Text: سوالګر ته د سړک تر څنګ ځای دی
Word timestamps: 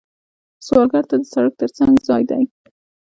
سوالګر 0.65 1.03
ته 1.09 1.15
د 1.21 1.25
سړک 1.33 1.53
تر 1.61 1.69
څنګ 1.77 1.93
ځای 2.07 2.23
دی 2.29 2.43